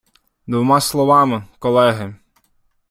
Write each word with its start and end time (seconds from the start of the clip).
Двома 0.47 0.81
словами, 0.81 1.43
колеги! 1.59 2.15